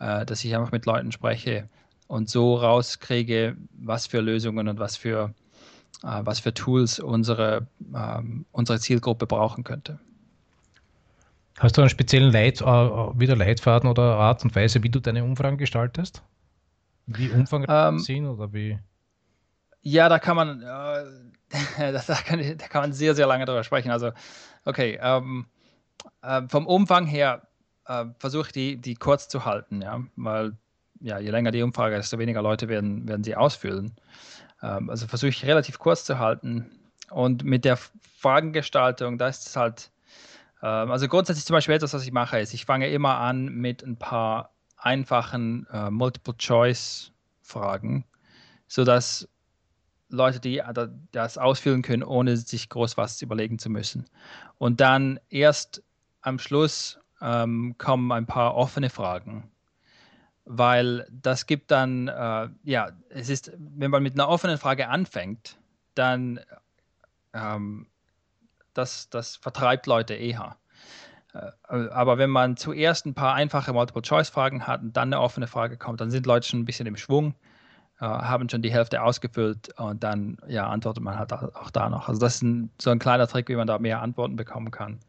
[0.00, 1.68] äh, dass ich einfach mit Leuten spreche
[2.06, 5.34] und so rauskriege, was für Lösungen und was für,
[6.02, 9.98] äh, was für Tools unsere, ähm, unsere Zielgruppe brauchen könnte.
[11.58, 15.58] Hast du einen speziellen Leit, wieder Leitfaden oder Art und Weise, wie du deine Umfragen
[15.58, 16.22] gestaltest?
[17.06, 18.78] Wie umfangreich ähm, sind oder wie?
[19.82, 21.04] Ja, da kann man, äh,
[21.92, 23.90] da, kann, da, kann, man sehr, sehr lange drüber sprechen.
[23.90, 24.12] Also,
[24.64, 25.46] okay, ähm,
[26.22, 27.42] äh, vom Umfang her
[27.86, 30.56] äh, versuche ich die, die kurz zu halten, ja, weil
[31.00, 33.94] ja, je länger die Umfrage, desto weniger Leute werden, werden sie ausfüllen.
[34.62, 36.70] Ähm, also versuche ich relativ kurz zu halten.
[37.10, 37.78] Und mit der
[38.18, 39.90] Fragengestaltung, da ist es halt,
[40.62, 43.82] ähm, also grundsätzlich zum Beispiel etwas, was ich mache, ist, ich fange immer an mit
[43.82, 48.04] ein paar einfachen äh, Multiple-Choice-Fragen,
[48.66, 49.28] sodass
[50.08, 50.62] Leute, die
[51.12, 54.06] das ausfüllen können, ohne sich groß was überlegen zu müssen.
[54.58, 55.82] Und dann erst
[56.22, 59.50] am Schluss ähm, kommen ein paar offene Fragen,
[60.44, 65.58] weil das gibt dann, äh, ja, es ist, wenn man mit einer offenen Frage anfängt,
[65.94, 66.40] dann
[67.34, 67.86] ähm,
[68.74, 70.56] das, das vertreibt Leute eher.
[71.34, 75.76] Äh, aber wenn man zuerst ein paar einfache Multiple-Choice-Fragen hat und dann eine offene Frage
[75.76, 77.34] kommt, dann sind Leute schon ein bisschen im Schwung,
[78.06, 82.08] haben schon die Hälfte ausgefüllt und dann ja, antwortet man halt auch da noch.
[82.08, 85.00] Also das ist ein, so ein kleiner Trick, wie man da mehr Antworten bekommen kann.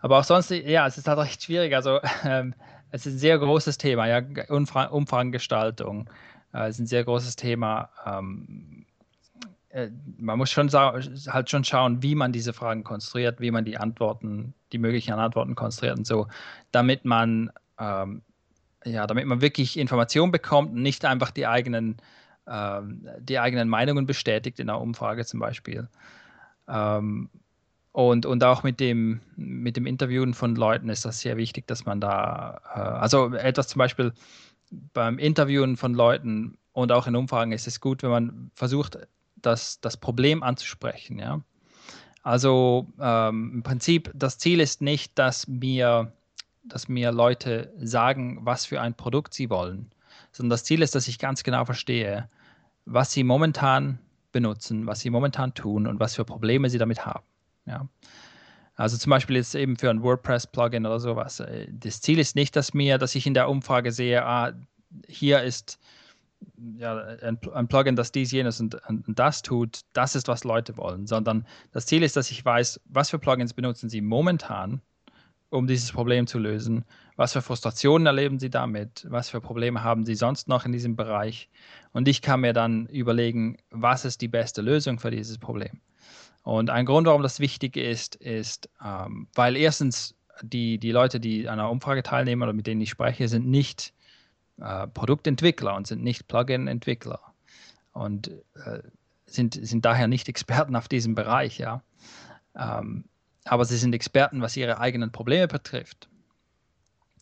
[0.00, 1.74] Aber auch sonst, ja, es ist halt recht schwierig.
[1.74, 2.54] Also ähm,
[2.90, 6.08] es ist ein sehr großes Thema, ja, Umfra Umfragengestaltung
[6.54, 7.90] äh, ist ein sehr großes Thema.
[8.04, 8.86] Ähm,
[9.70, 13.78] äh, man muss schon halt schon schauen, wie man diese Fragen konstruiert, wie man die
[13.78, 16.28] Antworten, die möglichen Antworten konstruiert und so,
[16.70, 18.22] damit man ähm,
[18.84, 21.96] ja, damit man wirklich Informationen bekommt und nicht einfach die eigenen,
[22.46, 25.88] ähm, die eigenen Meinungen bestätigt in einer Umfrage zum Beispiel.
[26.68, 27.28] Ähm,
[27.92, 31.84] und, und auch mit dem, mit dem Interviewen von Leuten ist das sehr wichtig, dass
[31.84, 34.12] man da, äh, also etwas zum Beispiel
[34.94, 38.98] beim Interviewen von Leuten und auch in Umfragen ist es gut, wenn man versucht,
[39.36, 41.18] das, das Problem anzusprechen.
[41.18, 41.42] Ja?
[42.22, 46.12] Also ähm, im Prinzip, das Ziel ist nicht, dass mir,
[46.64, 49.90] dass mir Leute sagen, was für ein Produkt sie wollen,
[50.30, 52.28] sondern das Ziel ist, dass ich ganz genau verstehe,
[52.84, 53.98] was sie momentan
[54.32, 57.24] benutzen, was sie momentan tun und was für Probleme sie damit haben.
[57.66, 57.88] Ja.
[58.74, 61.40] Also zum Beispiel jetzt eben für ein WordPress-Plugin oder sowas.
[61.40, 64.52] Äh, das Ziel ist nicht, dass mir, dass ich in der Umfrage sehe, ah,
[65.06, 65.78] hier ist
[66.78, 70.76] ja, ein, ein Plugin, das dies, jenes und, und, das tut, das ist, was Leute
[70.76, 74.80] wollen, sondern das Ziel ist, dass ich weiß, was für Plugins benutzen sie momentan,
[75.52, 76.84] um dieses Problem zu lösen,
[77.16, 80.96] was für Frustrationen erleben sie damit, was für Probleme haben sie sonst noch in diesem
[80.96, 81.48] Bereich
[81.92, 85.80] und ich kann mir dann überlegen, was ist die beste Lösung für dieses Problem.
[86.42, 91.48] Und ein Grund, warum das wichtig ist, ist, ähm, weil erstens die, die Leute, die
[91.48, 93.92] an einer Umfrage teilnehmen oder mit denen ich spreche, sind nicht
[94.58, 97.20] äh, Produktentwickler und sind nicht Plugin-Entwickler
[97.92, 98.28] und
[98.64, 98.80] äh,
[99.26, 101.82] sind, sind daher nicht Experten auf diesem Bereich, ja.
[102.56, 103.04] Ähm,
[103.44, 106.08] aber sie sind Experten, was ihre eigenen Probleme betrifft.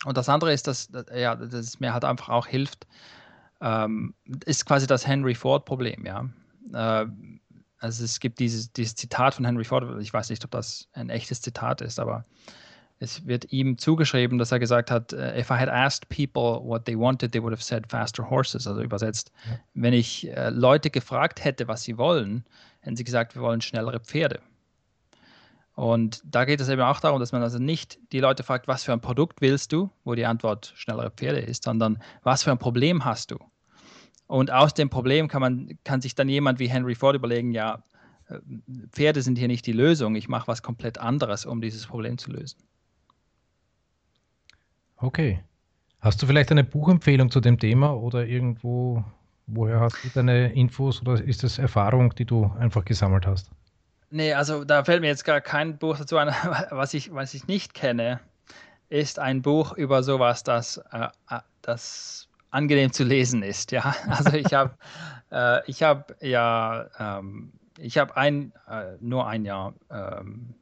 [0.04, 2.86] Und das andere ist, dass, ja, dass es mir halt einfach auch hilft,
[3.60, 4.14] ähm,
[4.46, 6.28] ist quasi das Henry Ford-Problem, ja.
[6.72, 7.06] Äh,
[7.78, 11.08] also es gibt dieses, dieses Zitat von Henry Ford, ich weiß nicht, ob das ein
[11.08, 12.24] echtes Zitat ist, aber
[12.98, 16.84] es wird ihm zugeschrieben, dass er gesagt hat, äh, if I had asked people what
[16.84, 18.66] they wanted, they would have said faster horses.
[18.66, 19.58] Also übersetzt, ja.
[19.72, 22.44] wenn ich äh, Leute gefragt hätte, was sie wollen,
[22.80, 24.40] hätten sie gesagt, wir wollen schnellere Pferde.
[25.80, 28.84] Und da geht es eben auch darum, dass man also nicht die Leute fragt, was
[28.84, 32.58] für ein Produkt willst du, wo die Antwort schnellere Pferde ist, sondern was für ein
[32.58, 33.38] Problem hast du?
[34.26, 37.82] Und aus dem Problem kann man, kann sich dann jemand wie Henry Ford überlegen, ja,
[38.90, 42.30] Pferde sind hier nicht die Lösung, ich mache was komplett anderes, um dieses Problem zu
[42.30, 42.58] lösen.
[44.98, 45.42] Okay.
[46.00, 49.02] Hast du vielleicht eine Buchempfehlung zu dem Thema oder irgendwo,
[49.46, 53.50] woher hast du deine Infos oder ist das Erfahrung, die du einfach gesammelt hast?
[54.10, 56.28] Nee, also da fällt mir jetzt gar kein Buch dazu ein.
[56.70, 58.20] Was ich, was ich nicht kenne,
[58.88, 63.70] ist ein Buch über sowas, das, äh, äh das angenehm zu lesen ist.
[63.70, 64.74] Ja, also ich habe
[65.30, 66.04] äh, ich ja
[66.98, 70.54] ähm, ich habe ein äh, nur ein Jahr ähm,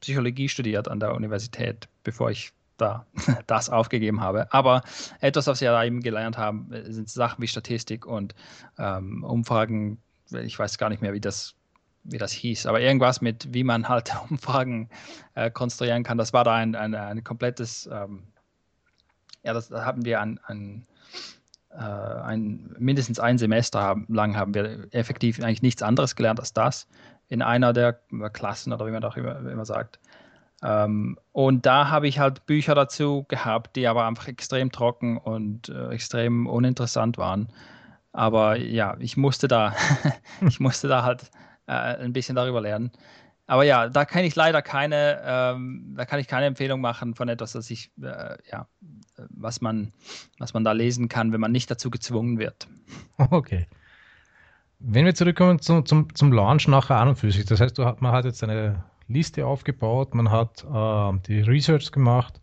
[0.00, 3.06] Psychologie studiert an der Universität, bevor ich da
[3.46, 4.50] das aufgegeben habe.
[4.52, 4.82] Aber
[5.20, 8.34] etwas, was wir da eben gelernt haben, sind Sachen wie Statistik und
[8.78, 9.98] ähm, Umfragen.
[10.30, 11.54] Ich weiß gar nicht mehr, wie das
[12.04, 14.88] wie das hieß, aber irgendwas mit, wie man halt Umfragen
[15.34, 16.18] äh, konstruieren kann.
[16.18, 18.22] Das war da ein, ein, ein komplettes, ähm,
[19.42, 20.86] ja, das, das haben wir an, an
[21.70, 26.86] äh, ein, mindestens ein Semester lang haben wir effektiv eigentlich nichts anderes gelernt als das
[27.28, 27.94] in einer der
[28.32, 29.98] Klassen oder wie man auch immer, immer sagt.
[30.62, 35.68] Ähm, und da habe ich halt Bücher dazu gehabt, die aber einfach extrem trocken und
[35.68, 37.48] äh, extrem uninteressant waren.
[38.12, 39.74] Aber ja, ich musste da,
[40.46, 41.30] ich musste da halt
[41.66, 42.92] äh, ein bisschen darüber lernen.
[43.46, 47.28] Aber ja, da kann ich leider keine, ähm, da kann ich keine Empfehlung machen von
[47.28, 48.66] etwas, das ich, äh, ja,
[49.28, 49.92] was man,
[50.38, 52.66] was man da lesen kann, wenn man nicht dazu gezwungen wird.
[53.30, 53.66] Okay.
[54.80, 57.96] Wenn wir zurückkommen zum, zum, zum Launch nachher an und für sich, das heißt, du,
[58.00, 62.40] man hat jetzt eine Liste aufgebaut, man hat äh, die Research gemacht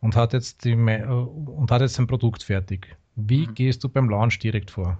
[0.00, 2.96] und hat jetzt die, und hat jetzt ein Produkt fertig.
[3.16, 3.54] Wie mhm.
[3.54, 4.98] gehst du beim Launch direkt vor?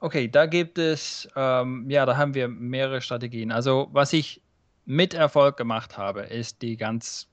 [0.00, 3.50] Okay, da gibt es, ähm, ja, da haben wir mehrere Strategien.
[3.50, 4.42] Also was ich
[4.84, 7.28] mit Erfolg gemacht habe, ist die ganz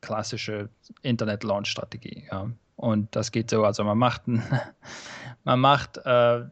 [0.00, 0.68] klassische
[1.02, 2.26] Internet-Launch-Strategie.
[2.30, 2.50] Ja.
[2.76, 4.42] Und das geht so, also man macht, ein,
[5.44, 6.44] man macht äh,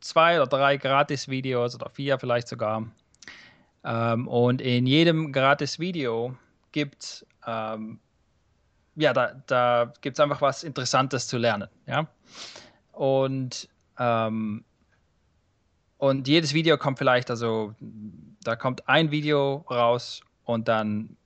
[0.00, 2.86] zwei oder drei Gratis-Videos oder vier vielleicht sogar.
[3.84, 6.36] Ähm, und in jedem Gratis-Video
[6.72, 8.00] gibt es ähm,
[8.98, 11.68] ja, da, da gibt es einfach was Interessantes zu lernen.
[11.86, 12.08] Ja?
[12.92, 14.64] Und ähm,
[15.98, 17.74] und jedes Video kommt vielleicht, also
[18.42, 21.16] da kommt ein Video raus und dann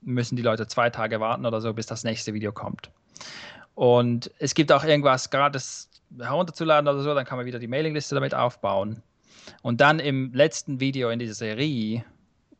[0.00, 2.90] müssen die Leute zwei Tage warten oder so, bis das nächste Video kommt.
[3.74, 8.14] Und es gibt auch irgendwas gratis herunterzuladen oder so, dann kann man wieder die Mailingliste
[8.14, 9.02] damit aufbauen.
[9.62, 12.04] Und dann im letzten Video in dieser Serie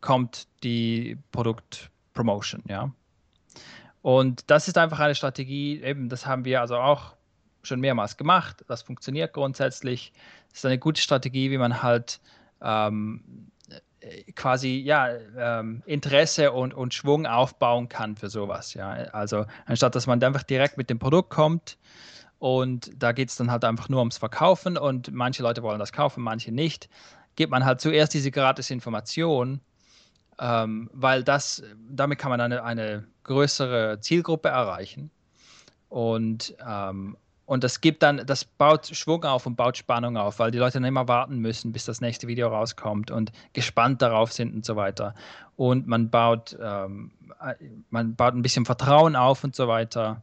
[0.00, 2.92] kommt die Produktpromotion, ja.
[4.02, 7.13] Und das ist einfach eine Strategie, eben, das haben wir also auch
[7.66, 8.64] schon mehrmals gemacht.
[8.68, 10.12] Das funktioniert grundsätzlich.
[10.50, 12.20] Das ist eine gute Strategie, wie man halt
[12.62, 13.50] ähm,
[14.34, 18.74] quasi ja, ähm, Interesse und, und Schwung aufbauen kann für sowas.
[18.74, 18.90] Ja.
[19.12, 21.78] Also anstatt dass man einfach direkt mit dem Produkt kommt
[22.38, 25.92] und da geht es dann halt einfach nur ums Verkaufen und manche Leute wollen das
[25.92, 26.88] kaufen, manche nicht,
[27.36, 29.60] gibt man halt zuerst diese gratis Information,
[30.38, 35.10] ähm, weil das, damit kann man eine, eine größere Zielgruppe erreichen.
[35.88, 37.16] Und ähm,
[37.46, 40.74] und das gibt dann, das baut Schwung auf und baut Spannung auf, weil die Leute
[40.74, 44.76] dann immer warten müssen, bis das nächste Video rauskommt und gespannt darauf sind und so
[44.76, 45.14] weiter.
[45.56, 47.12] Und man baut, ähm,
[47.90, 50.22] man baut ein bisschen Vertrauen auf und so weiter.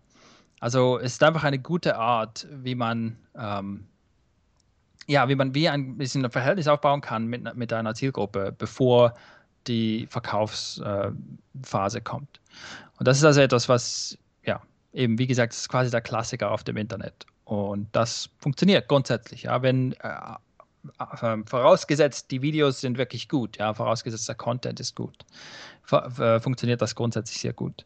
[0.60, 3.86] Also es ist einfach eine gute Art, wie man, ähm,
[5.08, 9.14] ja, wie man wie ein bisschen ein Verhältnis aufbauen kann mit, mit einer Zielgruppe, bevor
[9.68, 12.42] die Verkaufsphase äh, kommt.
[12.98, 14.18] Und das ist also etwas, was
[14.94, 17.26] eben, wie gesagt, ist quasi der Klassiker auf dem Internet.
[17.46, 20.08] Und das funktioniert grundsätzlich, ja, wenn äh,
[21.00, 25.26] äh, vorausgesetzt, die Videos sind wirklich gut, ja, vorausgesetzt der Content ist gut,
[25.92, 27.86] äh, funktioniert das grundsätzlich sehr gut.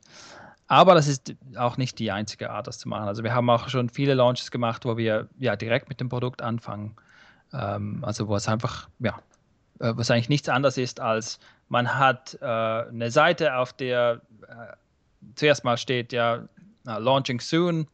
[0.68, 3.08] Aber das ist auch nicht die einzige Art, das zu machen.
[3.08, 6.42] Also wir haben auch schon viele Launches gemacht, wo wir ja direkt mit dem Produkt
[6.42, 6.96] anfangen.
[7.54, 9.20] Ähm, also wo es einfach, ja,
[9.80, 11.40] äh, was eigentlich nichts anderes ist, als
[11.70, 14.76] man hat äh, eine Seite, auf der äh,
[15.36, 16.48] zuerst mal steht, ja,
[16.88, 17.88] uh, launching soon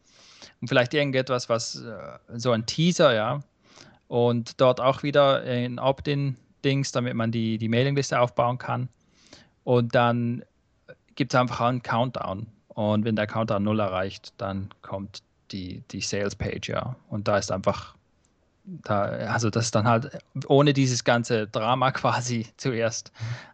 [0.62, 3.40] und vielleicht irgendetwas, was uh, so ein Teaser, ja.
[4.08, 8.90] Und dort auch wieder ein Opt-in-Dings, damit man die, die Mailingliste aufbauen kann.
[9.64, 10.44] Und dann
[11.16, 12.48] gibt es einfach einen Countdown.
[12.68, 16.96] Und wenn der Countdown 0 erreicht, dann kommt die, die Sales-Page, ja.
[17.10, 17.96] Und da ist einfach,
[18.64, 23.12] da, also das ist dann halt ohne dieses ganze Drama quasi zuerst,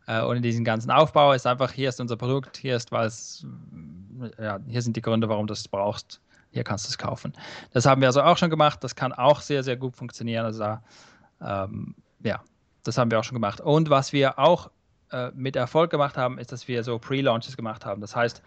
[0.08, 3.46] äh, ohne diesen ganzen Aufbau, ist einfach, hier ist unser Produkt, hier ist was,
[4.40, 6.22] ja, hier sind die Gründe, warum du es brauchst.
[6.52, 7.34] Hier kannst du es kaufen.
[7.74, 8.84] Das haben wir also auch schon gemacht.
[8.84, 10.46] Das kann auch sehr, sehr gut funktionieren.
[10.46, 10.78] Also
[11.42, 12.42] ähm, ja,
[12.84, 13.62] das haben wir auch schon gemacht.
[13.62, 14.72] Und was wir auch
[15.12, 18.02] äh, mit Erfolg gemacht haben, ist, dass wir so Pre-Launches gemacht haben.
[18.02, 18.42] Das heißt,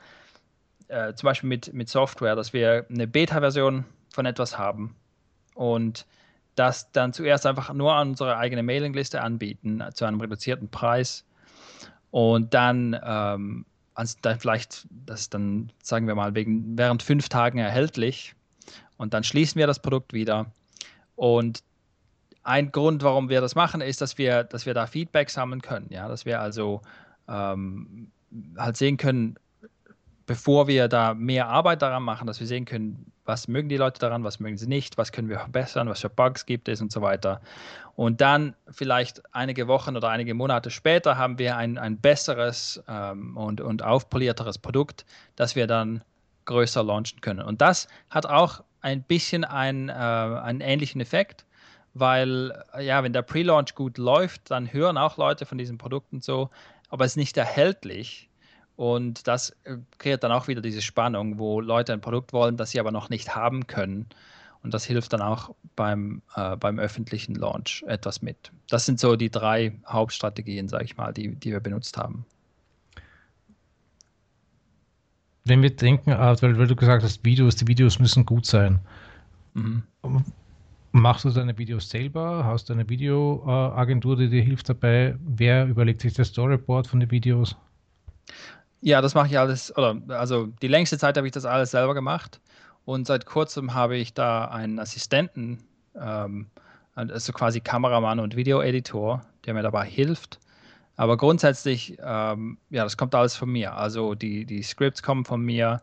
[0.89, 4.97] äh, zum Beispiel mit, mit Software, dass wir eine Beta-Version von etwas haben
[5.55, 6.07] und
[6.57, 11.25] das dann zuerst einfach nur an unsere eigene Mailingliste anbieten, zu einem reduzierten Preis.
[12.11, 13.67] Und dann, ähm,
[14.01, 18.35] also dann vielleicht, das ist dann, sagen wir mal, wegen, während fünf Tagen erhältlich.
[18.97, 20.47] Und dann schließen wir das Produkt wieder.
[21.17, 21.63] Und
[22.43, 25.89] ein Grund, warum wir das machen, ist, dass wir, dass wir da Feedback sammeln können.
[25.91, 26.81] Ja, dass wir also
[27.29, 28.11] ähm,
[28.57, 29.37] halt sehen können,
[30.31, 33.99] bevor wir da mehr Arbeit daran machen, dass wir sehen können, was mögen die Leute
[33.99, 36.93] daran, was mögen sie nicht, was können wir verbessern, was für Bugs gibt es und
[36.93, 37.41] so weiter.
[37.97, 43.37] Und dann vielleicht einige Wochen oder einige Monate später haben wir ein, ein besseres ähm,
[43.37, 46.05] und, und aufpolierteres Produkt, das wir dann
[46.45, 47.41] größer launchen können.
[47.41, 51.45] Und das hat auch ein bisschen ein, äh, einen ähnlichen Effekt,
[51.93, 56.51] weil ja, wenn der Pre-Launch gut läuft, dann hören auch Leute von diesen Produkten so,
[56.89, 58.30] aber es ist nicht erhältlich
[58.81, 62.71] und das äh, kreiert dann auch wieder diese Spannung, wo Leute ein Produkt wollen, das
[62.71, 64.07] sie aber noch nicht haben können.
[64.63, 68.51] Und das hilft dann auch beim, äh, beim öffentlichen Launch etwas mit.
[68.71, 72.25] Das sind so die drei Hauptstrategien, sage ich mal, die, die wir benutzt haben.
[75.45, 78.81] Wenn wir denken, ah, weil, weil du gesagt hast, Videos, die Videos müssen gut sein.
[79.53, 79.83] Mhm.
[80.93, 82.47] Machst du deine Videos selber?
[82.47, 85.17] Hast du eine Videoagentur, die dir hilft dabei?
[85.21, 87.55] Wer überlegt sich das Storyboard von den Videos?
[88.83, 91.95] Ja, das mache ich alles, oder also die längste Zeit habe ich das alles selber
[91.95, 92.41] gemacht
[92.85, 95.59] und seit kurzem habe ich da einen Assistenten,
[95.95, 96.47] ähm,
[96.95, 100.39] also quasi Kameramann und Videoeditor, der mir dabei hilft.
[100.97, 103.75] Aber grundsätzlich, ähm, ja, das kommt alles von mir.
[103.75, 105.81] Also die, die Scripts kommen von mir,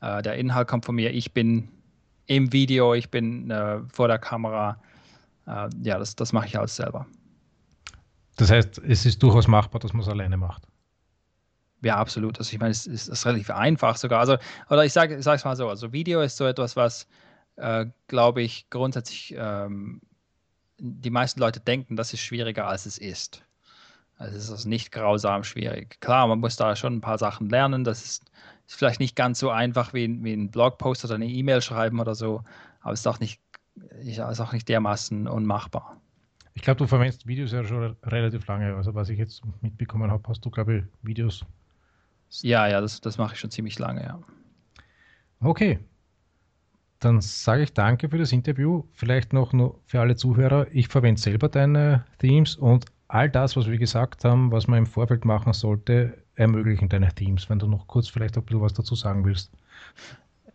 [0.00, 1.12] äh, der Inhalt kommt von mir.
[1.12, 1.68] Ich bin
[2.26, 4.80] im Video, ich bin äh, vor der Kamera.
[5.46, 7.06] Äh, ja, das, das mache ich alles selber.
[8.36, 10.65] Das heißt, es ist durchaus machbar, dass man es alleine macht.
[11.82, 12.38] Ja, absolut.
[12.38, 14.20] Also ich meine, es ist, ist relativ einfach sogar.
[14.20, 14.36] Also,
[14.70, 17.06] oder ich sage es mal so, also Video ist so etwas, was,
[17.56, 20.00] äh, glaube ich, grundsätzlich ähm,
[20.78, 23.42] die meisten Leute denken, das ist schwieriger, als es ist.
[24.18, 26.00] Also es ist nicht grausam schwierig.
[26.00, 27.84] Klar, man muss da schon ein paar Sachen lernen.
[27.84, 28.30] Das ist,
[28.66, 32.14] ist vielleicht nicht ganz so einfach wie, wie ein Blogpost oder eine E-Mail schreiben oder
[32.14, 32.42] so,
[32.80, 33.40] aber es ist auch nicht,
[34.00, 36.00] ist auch nicht dermaßen unmachbar.
[36.54, 38.74] Ich glaube, du verwendest Videos ja schon relativ lange.
[38.74, 41.44] Also was ich jetzt mitbekommen habe, hast du, glaube ich, Videos
[42.42, 44.18] ja, ja, das, das mache ich schon ziemlich lange, ja.
[45.40, 45.78] Okay.
[46.98, 48.84] Dann sage ich danke für das Interview.
[48.92, 50.66] Vielleicht noch nur für alle Zuhörer.
[50.72, 54.86] Ich verwende selber deine Themes und all das, was wir gesagt haben, was man im
[54.86, 57.48] Vorfeld machen sollte, ermöglichen deine Themes.
[57.50, 59.52] Wenn du noch kurz vielleicht ein bisschen was dazu sagen willst.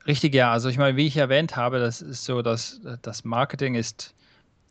[0.07, 0.51] Richtig, ja.
[0.51, 4.15] Also ich meine, wie ich erwähnt habe, das ist so, dass das Marketing ist,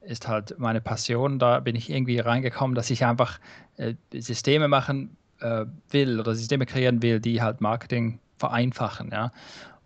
[0.00, 1.38] ist halt meine Passion.
[1.38, 3.38] Da bin ich irgendwie reingekommen, dass ich einfach
[3.76, 9.10] äh, Systeme machen äh, will oder Systeme kreieren will, die halt Marketing vereinfachen.
[9.12, 9.32] Ja?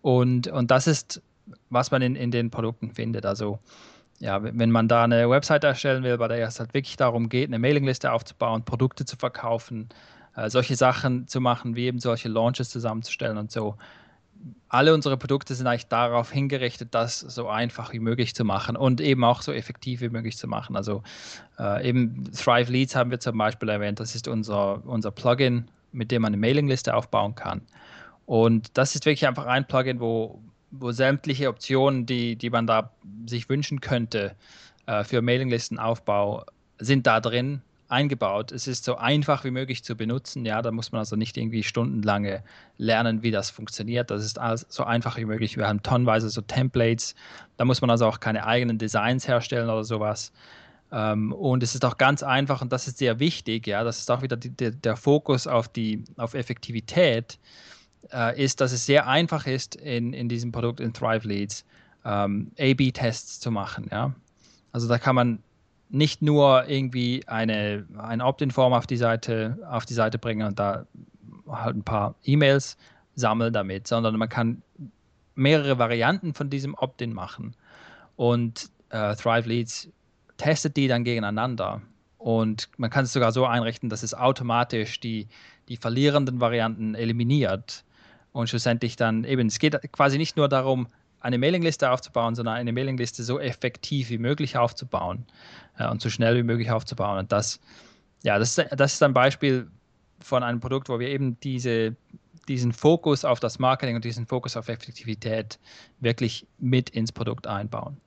[0.01, 1.21] Und, und das ist,
[1.69, 3.25] was man in, in den Produkten findet.
[3.25, 3.59] Also
[4.19, 7.49] ja, wenn man da eine Website erstellen will, bei der es halt wirklich darum geht,
[7.49, 9.89] eine Mailingliste aufzubauen, Produkte zu verkaufen,
[10.35, 13.75] äh, solche Sachen zu machen, wie eben solche Launches zusammenzustellen und so,
[14.69, 19.01] alle unsere Produkte sind eigentlich darauf hingerichtet, das so einfach wie möglich zu machen und
[19.01, 20.75] eben auch so effektiv wie möglich zu machen.
[20.75, 21.03] Also
[21.59, 23.99] äh, eben Thrive Leads haben wir zum Beispiel erwähnt.
[23.99, 27.61] Das ist unser, unser Plugin, mit dem man eine Mailingliste aufbauen kann.
[28.25, 32.91] Und das ist wirklich einfach ein Plugin, wo, wo sämtliche Optionen, die, die man da
[33.27, 34.35] sich wünschen könnte
[34.87, 36.43] äh, für Mailinglistenaufbau,
[36.79, 38.51] sind da drin eingebaut.
[38.51, 40.45] Es ist so einfach wie möglich zu benutzen.
[40.45, 42.43] Ja, da muss man also nicht irgendwie stundenlange
[42.77, 44.11] lernen, wie das funktioniert.
[44.11, 45.57] Das ist alles so einfach wie möglich.
[45.57, 47.15] Wir haben tonnenweise so Templates.
[47.57, 50.31] Da muss man also auch keine eigenen Designs herstellen oder sowas.
[50.91, 53.67] Ähm, und es ist auch ganz einfach und das ist sehr wichtig.
[53.67, 57.39] Ja, das ist auch wieder die, der, der Fokus auf die auf Effektivität.
[58.11, 61.65] Äh, ist, dass es sehr einfach ist, in, in diesem Produkt in Thrive Leads
[62.05, 63.89] ähm, A-B-Tests zu machen.
[63.91, 64.13] Ja?
[64.71, 65.39] Also da kann man
[65.89, 70.85] nicht nur irgendwie eine, eine Opt-in-Form auf die Seite, auf die Seite bringen und da
[71.47, 72.77] halt ein paar E-Mails
[73.15, 74.61] sammeln damit, sondern man kann
[75.35, 77.55] mehrere Varianten von diesem Opt-in machen.
[78.15, 79.89] Und äh, Thrive Leads
[80.37, 81.81] testet die dann gegeneinander.
[82.17, 85.27] Und man kann es sogar so einrichten, dass es automatisch die,
[85.69, 87.83] die verlierenden Varianten eliminiert.
[88.31, 90.87] Und schlussendlich dann eben, es geht quasi nicht nur darum,
[91.25, 95.25] eine Mailingliste aufzubauen, sondern eine Mailingliste so effektiv wie möglich aufzubauen
[95.79, 97.17] äh, und so schnell wie möglich aufzubauen.
[97.17, 97.59] Und das,
[98.23, 99.67] ja, das, das ist ein Beispiel
[100.19, 101.95] von einem Produkt, wo wir eben diese,
[102.47, 105.57] diesen Fokus auf das Marketing und diesen Fokus auf Effektivität
[105.99, 107.97] wirklich mit ins Produkt einbauen.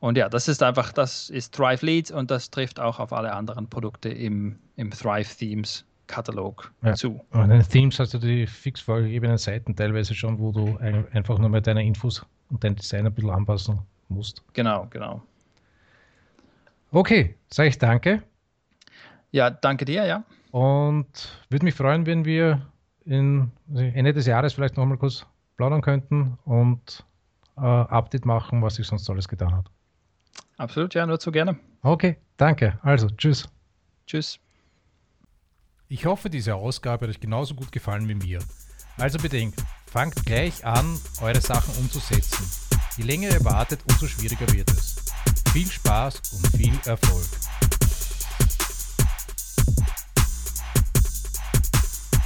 [0.00, 3.32] Und ja, das ist einfach, das ist Thrive Leads und das trifft auch auf alle
[3.32, 6.94] anderen Produkte im, im Thrive Themes Katalog ja.
[6.94, 7.20] zu.
[7.30, 10.76] Und in den Themes hast du die fix vorgegebenen Seiten teilweise schon, wo du
[11.12, 13.78] einfach nur mal deine Infos und dein Design ein bisschen anpassen
[14.08, 14.42] musst.
[14.52, 15.22] Genau, genau.
[16.90, 18.22] Okay, sage ich danke.
[19.32, 20.24] Ja, danke dir, ja.
[20.52, 21.06] Und
[21.50, 22.64] würde mich freuen, wenn wir
[23.04, 25.26] in, Ende des Jahres vielleicht nochmal kurz
[25.56, 27.04] plaudern könnten und
[27.56, 29.66] äh, Update machen, was sich sonst alles getan hat.
[30.56, 31.58] Absolut, ja, nur zu gerne.
[31.82, 32.78] Okay, danke.
[32.82, 33.48] Also, tschüss.
[34.06, 34.38] Tschüss.
[35.88, 38.38] Ich hoffe, diese Ausgabe hat euch genauso gut gefallen wie mir.
[38.96, 42.48] Also bedenkt, fangt gleich an, eure Sachen umzusetzen.
[42.96, 44.96] Je länger ihr wartet, umso schwieriger wird es.
[45.52, 47.28] Viel Spaß und viel Erfolg.